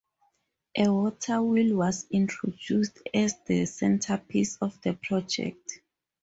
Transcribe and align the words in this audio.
A 0.75 0.87
water 0.91 1.43
wheel 1.43 1.75
was 1.77 2.07
introduced 2.09 2.97
as 3.13 3.35
the 3.45 3.67
centrepiece 3.67 4.57
of 4.57 4.81
the 4.81 4.95
project. 4.95 5.73